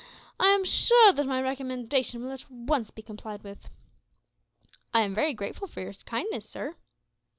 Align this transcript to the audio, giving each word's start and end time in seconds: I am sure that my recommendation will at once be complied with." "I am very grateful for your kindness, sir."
I 0.39 0.47
am 0.47 0.63
sure 0.63 1.13
that 1.13 1.27
my 1.27 1.39
recommendation 1.43 2.23
will 2.23 2.31
at 2.31 2.49
once 2.49 2.89
be 2.89 3.03
complied 3.03 3.43
with." 3.43 3.69
"I 4.95 5.01
am 5.01 5.13
very 5.13 5.35
grateful 5.35 5.67
for 5.67 5.79
your 5.81 5.93
kindness, 5.93 6.49
sir." 6.49 6.75